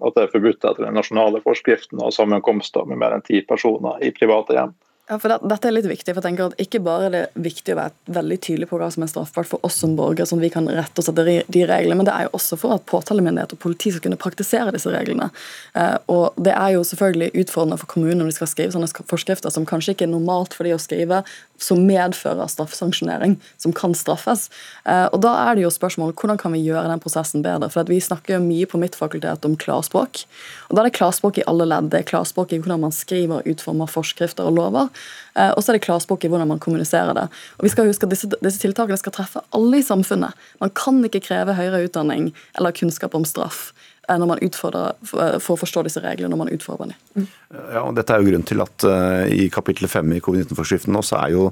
at 0.04 0.16
det 0.16 0.24
er 0.26 0.32
forbudt 0.34 0.60
etter 0.60 0.84
den 0.84 0.98
nasjonale 0.98 1.40
forskriften 1.44 2.02
av 2.04 2.12
sammenkomster 2.12 2.84
med 2.88 3.00
mer 3.00 3.16
enn 3.16 3.24
ti 3.24 3.40
personer 3.48 4.02
i 4.04 4.12
private 4.14 4.58
hjem. 4.58 4.74
Ja, 5.12 5.18
for 5.20 5.28
det, 5.28 5.42
Dette 5.44 5.68
er 5.68 5.74
litt 5.76 5.86
viktig. 5.90 6.14
for 6.14 6.22
jeg 6.22 6.24
tenker 6.24 6.46
at 6.48 6.60
Ikke 6.62 6.80
bare 6.80 7.08
er 7.10 7.12
det 7.12 7.22
viktig 7.44 7.74
å 7.74 7.78
være 7.82 8.14
veldig 8.16 8.38
tydelig 8.46 8.68
på 8.70 8.78
hva 8.80 8.88
som 8.94 9.04
er 9.04 9.10
straffbart 9.10 9.50
for 9.50 9.66
oss 9.68 9.76
som 9.82 9.92
borgere, 9.98 10.24
sånn 10.28 10.40
at 10.40 10.46
vi 10.46 10.52
kan 10.54 10.68
rette 10.72 11.02
oss 11.02 11.10
etter 11.12 11.28
de 11.52 11.64
reglene, 11.68 11.98
men 12.00 12.08
det 12.08 12.14
er 12.14 12.28
jo 12.28 12.32
også 12.38 12.56
for 12.62 12.72
at 12.78 12.86
påtalemyndighet 12.88 13.52
og 13.52 13.60
politi 13.60 13.92
skal 13.92 14.06
kunne 14.06 14.20
praktisere 14.22 14.72
disse 14.72 14.88
reglene. 14.88 15.28
Eh, 15.76 15.98
og 16.08 16.38
Det 16.40 16.54
er 16.56 16.78
jo 16.78 16.86
selvfølgelig 16.88 17.44
utfordrende 17.44 17.78
for 17.82 17.92
kommunene 17.92 18.22
når 18.22 18.32
de 18.32 18.38
skal 18.38 18.52
skrive 18.54 18.72
sånne 18.72 18.88
forskrifter 19.12 19.52
som 19.52 19.68
kanskje 19.68 19.92
ikke 19.92 20.08
er 20.08 20.14
normalt 20.14 20.56
for 20.56 20.64
de 20.64 20.72
å 20.72 20.80
skrive, 20.80 21.20
som 21.62 21.84
medfører 21.86 22.50
straffesanksjonering, 22.50 23.36
som 23.60 23.74
kan 23.76 23.94
straffes. 23.94 24.48
Eh, 24.84 25.06
og 25.12 25.20
Da 25.22 25.32
er 25.46 25.54
det 25.54 25.64
jo 25.64 25.70
spørsmålet 25.70 26.18
hvordan 26.18 26.38
kan 26.38 26.52
vi 26.52 26.64
gjøre 26.64 26.88
den 26.90 27.00
prosessen 27.00 27.42
bedre. 27.42 27.70
For 27.70 27.84
Vi 27.84 28.00
snakker 28.00 28.34
jo 28.34 28.40
mye 28.42 28.66
på 28.66 28.78
mitt 28.78 28.96
fakultet 28.98 29.44
om 29.44 29.56
klarspråk. 29.56 30.24
og 30.70 30.76
Da 30.76 30.82
er 30.82 30.90
det 30.90 30.98
klarspråk 30.98 31.38
i 31.38 31.46
alle 31.46 31.64
ledd. 31.64 31.90
Det 31.90 32.00
er 32.00 32.10
klarspråk 32.10 32.52
i 32.52 32.58
hvordan 32.58 32.80
man 32.80 32.92
skriver 32.92 33.40
og 33.40 33.46
utformer 33.46 33.86
forskrifter 33.86 34.44
og 34.44 34.56
lover. 34.56 34.88
Eh, 35.36 35.50
og 35.50 35.62
så 35.62 35.70
er 35.70 35.78
det 35.78 35.86
klarspråk 35.86 36.24
i 36.24 36.28
hvordan 36.28 36.48
man 36.48 36.58
kommuniserer 36.58 37.14
det. 37.14 37.28
Og 37.58 37.64
vi 37.64 37.68
skal 37.68 37.86
huske 37.86 38.04
at 38.04 38.10
disse, 38.10 38.28
disse, 38.42 38.60
tiltakene 38.60 38.98
skal 38.98 39.12
treffe 39.12 39.40
alle 39.52 39.78
i 39.78 39.86
samfunnet. 39.86 40.32
Man 40.60 40.70
kan 40.70 41.02
ikke 41.04 41.24
kreve 41.28 41.54
høyere 41.54 41.86
utdanning 41.86 42.32
eller 42.58 42.72
kunnskap 42.72 43.14
om 43.14 43.24
straff 43.24 43.72
når 44.10 44.26
man 44.26 44.40
utfordrer, 44.42 44.96
eh, 45.14 45.36
for 45.38 45.54
å 45.54 45.60
forstå 45.60 45.84
disse 45.86 46.02
reglene 46.02 46.32
når 46.32 46.40
man 46.40 46.50
utfordrer 46.50 46.90
dem. 46.90 46.96
Mm. 47.14 47.28
Ja, 47.52 47.82
og 47.84 47.94
dette 47.94 48.14
er 48.14 48.22
jo 48.22 48.30
grunnen 48.30 48.48
til 48.48 48.62
at 48.64 48.86
uh, 48.88 49.28
i 49.30 49.46
kapittel 49.52 49.86
5 49.90 50.16
i 50.16 50.20
covid-19-forskriften 50.24 50.94
nå 50.94 51.02
så 51.06 51.20
er 51.20 51.34
jo 51.34 51.44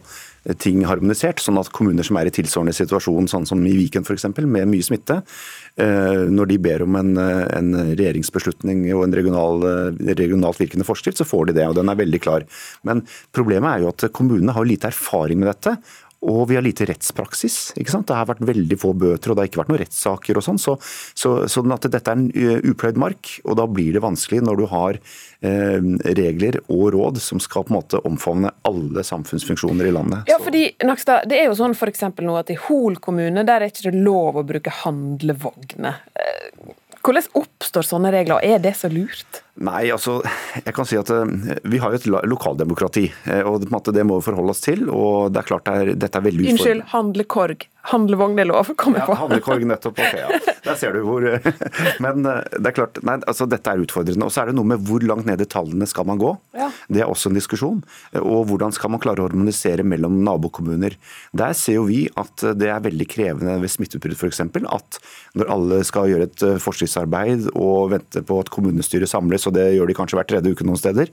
ting 0.59 0.81
harmonisert, 0.89 1.43
sånn 1.45 1.61
at 1.61 1.69
kommuner 1.77 2.07
som 2.07 2.17
er 2.17 2.31
i 2.31 2.33
tilsvarende 2.33 2.73
situasjon, 2.73 3.29
sånn 3.29 3.45
som 3.47 3.61
i 3.69 3.75
Viken 3.77 4.07
f.eks., 4.07 4.25
med 4.41 4.71
mye 4.73 4.87
smitte, 4.87 5.19
når 5.77 6.49
de 6.49 6.57
ber 6.65 6.87
om 6.87 6.97
en, 6.97 7.11
en 7.21 7.75
regjeringsbeslutning 7.91 8.87
og 8.95 9.05
en 9.05 9.17
regional, 9.19 9.67
regionalt 10.01 10.63
virkende 10.63 10.89
forskrift, 10.89 11.21
så 11.21 11.29
får 11.29 11.51
de 11.51 11.59
det, 11.59 11.67
og 11.69 11.77
den 11.77 11.93
er 11.93 12.01
veldig 12.01 12.23
klar. 12.25 12.49
Men 12.89 13.05
problemet 13.37 13.69
er 13.69 13.85
jo 13.85 13.93
at 13.93 14.09
kommunene 14.17 14.57
har 14.57 14.65
lite 14.65 14.89
erfaring 14.89 15.45
med 15.45 15.53
dette. 15.53 15.77
Og 16.21 16.43
vi 16.51 16.57
har 16.59 16.65
lite 16.65 16.85
rettspraksis. 16.85 17.73
ikke 17.81 17.93
sant? 17.95 18.07
Det 18.09 18.17
har 18.17 18.29
vært 18.29 18.43
veldig 18.45 18.77
få 18.81 18.93
bøter, 18.93 19.31
og 19.31 19.37
det 19.37 19.43
har 19.43 19.49
ikke 19.49 19.63
vært 19.63 19.71
noen 19.73 19.81
rettssaker. 19.81 20.37
og 20.37 20.45
sånn, 20.45 20.61
så, 20.61 20.77
så, 21.17 21.33
sånn 21.49 21.73
at 21.73 21.89
Dette 21.89 22.13
er 22.13 22.19
en 22.19 22.27
eh, 22.37 22.61
upløyd 22.69 23.01
mark, 23.01 23.33
og 23.47 23.57
da 23.57 23.67
blir 23.71 23.97
det 23.97 24.05
vanskelig 24.05 24.43
når 24.45 24.61
du 24.61 24.67
har 24.69 24.99
eh, 25.01 25.89
regler 26.19 26.61
og 26.67 26.91
råd 26.97 27.23
som 27.25 27.41
skal 27.41 27.65
på 27.65 27.73
en 27.73 27.79
måte 27.79 28.03
omfavne 28.05 28.53
alle 28.69 29.05
samfunnsfunksjoner 29.07 29.89
i 29.89 29.95
landet. 29.97 30.29
Ja, 30.29 30.37
fordi, 30.43 30.67
Nakstad, 30.85 31.25
Det 31.31 31.41
er 31.41 31.49
jo 31.49 31.57
sånn 31.57 31.77
for 31.79 31.89
nå 32.27 32.37
at 32.37 32.53
i 32.53 32.59
Hol 32.69 33.01
kommune 33.01 33.45
der 33.47 33.65
er 33.65 33.73
ikke 33.73 33.89
det 33.89 34.05
lov 34.05 34.37
å 34.41 34.47
bruke 34.47 34.73
handlevogner. 34.83 36.05
Hvordan 37.01 37.29
oppstår 37.41 37.87
sånne 37.87 38.11
regler, 38.13 38.37
og 38.37 38.45
er 38.45 38.61
det 38.61 38.75
så 38.77 38.91
lurt? 38.93 39.41
Nei, 39.61 39.87
altså, 39.93 40.19
jeg 40.57 40.75
kan 40.77 40.89
si 40.89 40.99
at 41.01 41.11
eh, 41.13 41.33
Vi 41.69 41.81
har 41.81 41.93
jo 41.93 42.01
et 42.01 42.07
lokaldemokrati, 42.29 43.07
eh, 43.29 43.41
og 43.45 43.65
det 43.65 44.05
må 44.07 44.19
vi 44.19 44.27
forholde 44.29 44.55
oss 44.55 44.63
til. 44.65 44.87
og 44.89 45.33
det 45.33 45.43
er 45.43 45.49
klart 45.49 45.69
det 45.69 45.77
er, 45.77 45.93
Dette 46.07 46.21
er 46.21 46.27
veldig 46.29 46.45
utfordrende. 46.45 46.61
Unnskyld, 46.61 46.83
handlekorg. 46.93 47.67
Handlevogn 47.89 48.39
er 48.39 48.49
lov, 48.51 48.73
kom 48.77 48.97
jeg 48.99 49.07
på. 49.09 49.15
Ja, 49.15 49.21
handlekorg, 49.23 49.65
nettopp. 49.69 49.99
ok, 49.99 50.17
ja. 50.21 50.41
Der 50.67 50.77
ser 50.77 50.93
du 50.93 51.01
hvor 51.07 51.25
Men 52.05 52.27
eh, 52.29 52.43
det 52.59 52.71
er 52.71 52.77
klart, 52.77 53.01
nei, 53.07 53.17
altså, 53.31 53.47
dette 53.49 53.73
er 53.73 53.81
utfordrende. 53.81 54.27
Og 54.27 54.35
så 54.35 54.43
er 54.43 54.51
det 54.51 54.57
noe 54.59 54.69
med 54.69 54.85
hvor 54.87 55.05
langt 55.07 55.29
ned 55.29 55.41
i 55.41 55.49
tallene 55.49 55.89
skal 55.89 56.07
man 56.09 56.21
gå. 56.21 56.35
Ja. 56.59 56.69
Det 56.93 57.05
er 57.05 57.11
også 57.11 57.31
en 57.31 57.39
diskusjon. 57.39 57.81
Og 58.21 58.45
hvordan 58.51 58.75
skal 58.77 58.93
man 58.93 59.01
klare 59.03 59.25
å 59.25 59.29
harmonisere 59.29 59.87
mellom 59.87 60.21
nabokommuner. 60.27 60.97
Der 61.37 61.57
ser 61.57 61.79
jo 61.79 61.87
vi 61.89 62.03
at 62.21 62.45
det 62.61 62.69
er 62.69 62.85
veldig 62.85 63.09
krevende 63.11 63.57
ved 63.63 63.73
smitteutbrudd 63.73 64.19
f.eks. 64.19 64.43
At 64.71 65.01
når 65.39 65.53
alle 65.57 65.81
skal 65.89 66.11
gjøre 66.11 66.29
et 66.29 66.45
forskriftsarbeid 66.63 67.51
og 67.55 67.95
vente 67.95 68.23
på 68.27 68.41
at 68.43 68.53
kommunestyret 68.53 69.11
samles 69.11 69.47
og 69.49 69.57
det 69.57 69.67
gjør 69.77 69.91
de 69.91 69.97
kanskje 69.97 70.19
hver 70.19 70.29
tredje 70.29 70.53
uke 70.55 70.67
noen 70.67 70.81
steder, 70.81 71.11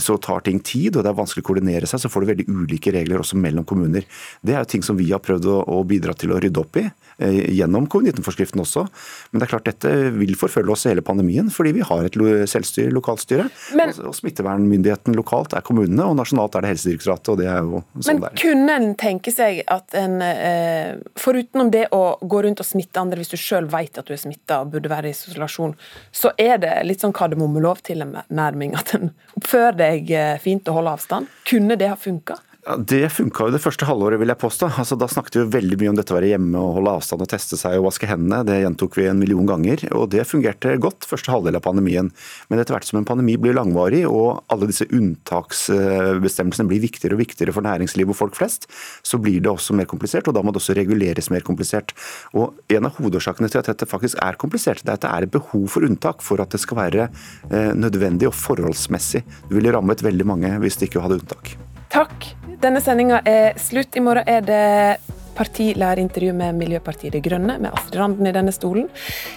så 0.00 0.16
tar 0.22 0.44
ting 0.46 0.60
tid, 0.64 0.96
og 0.96 1.04
det 1.04 1.12
er 1.12 1.18
vanskelig 1.18 1.44
å 1.44 1.48
koordinere 1.50 1.88
seg. 1.88 2.02
Så 2.02 2.10
får 2.12 2.24
du 2.24 2.30
veldig 2.32 2.48
ulike 2.50 2.92
regler 2.94 3.22
også 3.22 3.38
mellom 3.40 3.66
kommuner. 3.68 4.06
Det 4.42 4.54
er 4.54 4.62
jo 4.62 4.72
ting 4.74 4.84
som 4.86 4.98
vi 4.98 5.10
har 5.12 5.22
prøvd 5.24 5.48
å, 5.48 5.58
å 5.68 5.82
bidra 6.08 6.16
til 6.18 6.32
å 6.32 6.40
rydde 6.40 6.60
opp 6.60 6.76
i. 6.78 6.88
Eh, 7.18 7.50
gjennom 7.50 7.88
covid-19-forskriften 7.90 8.62
også. 8.62 8.84
Men 9.30 9.40
det 9.40 9.46
er 9.48 9.50
klart 9.50 9.66
dette 9.66 9.92
vil 10.14 10.36
forfølge 10.38 10.72
oss 10.72 10.86
hele 10.86 11.02
pandemien, 11.02 11.50
fordi 11.50 11.72
vi 11.74 11.82
har 11.82 12.06
et 12.06 12.14
selvstyre, 12.48 12.92
lokalstyre. 12.94 13.48
Men, 13.74 13.92
og 14.06 14.14
Smittevernmyndigheten 14.14 15.16
lokalt 15.18 15.56
er 15.58 15.64
kommunene, 15.66 16.06
og 16.06 16.16
nasjonalt 16.20 16.54
er 16.54 16.64
det 16.64 16.72
Helsedirektoratet. 16.74 17.32
og 17.32 17.38
det 17.38 17.48
er 17.50 17.58
jo 17.66 17.82
sånn 17.98 18.22
Men 18.22 18.38
kunne 18.38 18.76
en 18.78 18.94
tenke 18.94 19.34
seg 19.34 19.64
at 19.66 19.94
en, 19.98 20.22
eh, 20.22 20.96
forutenom 21.18 21.72
det 21.74 21.88
å 21.92 22.18
gå 22.22 22.42
rundt 22.44 22.60
og 22.60 22.66
smitte 22.66 23.00
andre 23.00 23.18
hvis 23.18 23.34
du 23.34 23.36
sjøl 23.36 23.66
vet 23.66 23.98
at 23.98 24.06
du 24.06 24.14
er 24.14 24.22
smitta 24.22 24.62
og 24.62 24.72
burde 24.72 24.88
være 24.88 25.10
i 25.10 25.16
isolasjon, 25.16 25.74
så 26.12 26.32
er 26.38 26.58
det 26.58 26.74
litt 26.86 27.02
sånn 27.02 27.16
kardemommelov-tilnærming 27.16 28.78
at 28.78 28.94
en 28.94 29.10
oppfører 29.36 29.76
deg 29.76 30.10
eh, 30.10 30.36
fint 30.38 30.68
og 30.68 30.80
holder 30.80 30.98
avstand? 30.98 31.26
Kunne 31.48 31.76
det 31.78 31.90
ha 31.90 31.98
funka? 31.98 32.38
Det 32.68 33.06
funka 33.08 33.46
jo 33.46 33.52
det 33.54 33.62
første 33.64 33.86
halvåret, 33.88 34.18
vil 34.20 34.28
jeg 34.28 34.40
påstå. 34.42 34.66
Altså, 34.82 34.96
da 35.00 35.06
snakket 35.08 35.38
vi 35.38 35.40
jo 35.40 35.50
veldig 35.54 35.76
mye 35.80 35.92
om 35.94 35.96
dette 35.96 36.12
å 36.12 36.16
være 36.18 36.32
hjemme 36.34 36.60
og 36.60 36.74
holde 36.76 36.92
avstand 36.98 37.22
og 37.24 37.30
teste 37.30 37.56
seg 37.56 37.78
og 37.78 37.86
vaske 37.86 38.08
hendene. 38.10 38.42
Det 38.44 38.58
gjentok 38.60 38.98
vi 38.98 39.06
en 39.08 39.20
million 39.20 39.46
ganger, 39.48 39.86
og 39.96 40.10
det 40.12 40.26
fungerte 40.28 40.74
godt 40.82 41.06
første 41.08 41.32
halvdel 41.32 41.56
av 41.56 41.64
pandemien. 41.64 42.10
Men 42.50 42.60
etter 42.60 42.76
hvert 42.76 42.84
som 42.84 42.98
en 43.00 43.06
pandemi 43.08 43.38
blir 43.40 43.56
langvarig 43.56 44.02
og 44.04 44.42
alle 44.52 44.68
disse 44.68 44.84
unntaksbestemmelsene 44.84 46.68
blir 46.68 46.82
viktigere 46.84 47.16
og 47.16 47.22
viktigere 47.22 47.54
for 47.56 47.64
næringsliv 47.64 48.12
og 48.12 48.18
folk 48.18 48.36
flest, 48.36 48.68
så 49.00 49.20
blir 49.22 49.40
det 49.40 49.52
også 49.54 49.76
mer 49.78 49.88
komplisert, 49.88 50.28
og 50.28 50.36
da 50.36 50.44
må 50.44 50.52
det 50.52 50.60
også 50.60 50.76
reguleres 50.76 51.32
mer 51.32 51.46
komplisert. 51.46 51.96
Og 52.36 52.58
En 52.68 52.84
av 52.84 52.98
hovedårsakene 52.98 53.48
til 53.48 53.62
at 53.62 53.70
dette 53.70 53.88
faktisk 53.88 54.20
er 54.22 54.36
komplisert, 54.38 54.84
det 54.84 54.92
er 54.92 54.98
at 55.00 55.06
det 55.06 55.10
er 55.14 55.26
et 55.26 55.32
behov 55.32 55.64
for 55.72 55.86
unntak 55.88 56.20
for 56.22 56.42
at 56.42 56.52
det 56.52 56.60
skal 56.60 56.82
være 56.82 57.08
eh, 57.08 57.72
nødvendig 57.72 58.28
og 58.28 58.36
forholdsmessig. 58.36 59.24
Det 59.48 59.56
ville 59.56 59.72
rammet 59.72 60.04
veldig 60.04 60.28
mange 60.28 60.52
hvis 60.62 60.76
det 60.78 60.90
ikke 60.90 61.06
hadde 61.06 61.22
unntak. 61.22 61.56
Takk. 61.88 62.28
Denne 62.58 62.80
sendinga 62.82 63.20
er 63.22 63.54
slutt. 63.62 63.94
I 63.94 64.00
morgen 64.02 64.26
er 64.26 64.42
det 64.42 64.98
partilærerintervju 65.38 66.32
med 66.34 66.56
Miljøpartiet 66.58 67.14
De 67.14 67.20
Grønne, 67.22 67.54
med 67.62 67.70
Astrid 67.70 68.00
Randen 68.00 68.26
i 68.26 68.32
denne 68.34 68.50
stolen. 68.54 68.88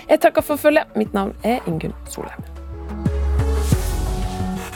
Jeg 0.10 0.24
takker 0.24 0.46
for 0.46 0.58
følget. 0.58 0.90
Mitt 0.98 1.14
navn 1.14 1.36
er 1.46 1.62
Ingunn 1.70 1.94
Solheim. 2.10 2.42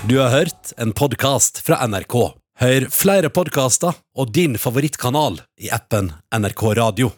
Du 0.06 0.20
har 0.22 0.30
hørt 0.30 0.76
en 0.78 0.94
podkast 0.94 1.64
fra 1.66 1.82
NRK. 1.90 2.20
Hør 2.62 2.86
flere 2.94 3.34
podkaster 3.34 3.98
og 4.14 4.30
din 4.38 4.60
favorittkanal 4.62 5.42
i 5.58 5.74
appen 5.74 6.14
NRK 6.30 6.68
Radio. 6.78 7.16